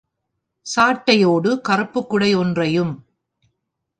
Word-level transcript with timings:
சாட்டையோடு, 0.65 1.61
கறுப்புக் 1.61 2.09
குடை 2.09 2.35
ஒன்றையும். 2.35 2.93